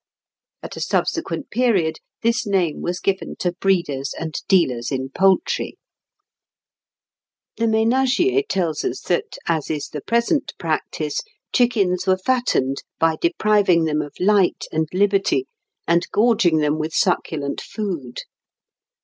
[0.63, 5.77] At a subsequent period this name was given to breeders and dealers in poultry
[7.55, 7.69] (Fig.
[7.69, 7.69] 92).
[7.69, 11.19] The "Ménagier" tells as that, as is the present practice,
[11.53, 15.45] chickens were fattened by depriving them of light and liberty,
[15.87, 18.21] and gorging them with succulent food.